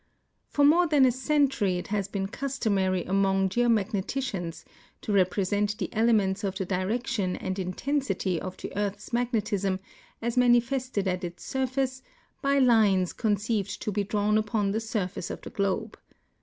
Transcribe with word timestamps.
For 0.49 0.65
more 0.65 0.87
than 0.87 1.05
a 1.05 1.11
century 1.11 1.77
it 1.77 1.91
lias 1.91 2.07
been 2.07 2.25
customary 2.27 3.05
among 3.05 3.49
geomagneticians 3.49 4.63
to 5.01 5.11
represent 5.13 5.77
the 5.77 5.93
elements 5.93 6.43
of 6.43 6.55
the 6.57 6.65
direction 6.65 7.35
and 7.35 7.59
intensity 7.59 8.41
of 8.41 8.57
the 8.57 8.75
earth's 8.75 9.13
magnetism 9.13 9.79
as 10.19 10.37
mani 10.37 10.59
fested 10.59 11.05
at 11.05 11.23
its 11.23 11.43
surfiice 11.47 12.01
by 12.41 12.57
lines 12.57 13.13
conceived 13.13 13.79
to 13.83 13.91
be 13.91 14.03
drawn 14.03 14.39
upon 14.39 14.71
the 14.71 14.79
surface 14.81 15.29
of 15.29 15.43
the 15.43 15.51
globe. 15.51 15.99